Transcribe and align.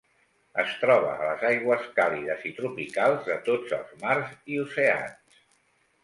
Es 0.61 0.69
troba 0.83 1.09
a 1.15 1.25
les 1.25 1.41
aigües 1.49 1.83
càlides 1.99 2.47
i 2.51 2.53
tropicals 2.59 3.27
de 3.31 3.35
tots 3.49 3.75
els 3.77 3.91
mars 4.05 4.33
i 4.55 4.57
oceans. 4.63 5.45